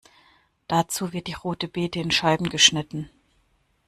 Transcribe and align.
Dazu 0.67 1.13
wird 1.13 1.27
die 1.27 1.35
Rote 1.35 1.67
Bete 1.67 1.99
in 1.99 2.09
Scheiben 2.09 2.49
geschnitten. 2.49 3.11